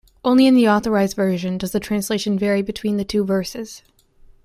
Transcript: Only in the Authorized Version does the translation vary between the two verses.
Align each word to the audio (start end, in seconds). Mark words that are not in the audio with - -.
Only 0.25 0.47
in 0.47 0.55
the 0.55 0.67
Authorized 0.67 1.15
Version 1.15 1.59
does 1.59 1.73
the 1.73 1.79
translation 1.79 2.39
vary 2.39 2.63
between 2.63 2.97
the 2.97 3.03
two 3.05 3.23
verses. 3.23 3.83